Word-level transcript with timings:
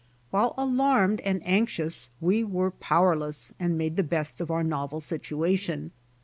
While 0.31 0.55
alarmed 0.57 1.21
and 1.21 1.45
anxious 1.45 2.09
we 2.19 2.43
were 2.43 2.71
powerless 2.71 3.53
and 3.59 3.77
made 3.77 3.97
the 3.97 4.01
best 4.01 4.41
of 4.41 4.49
our 4.49 4.63
novel 4.63 4.99
situation. 4.99 5.91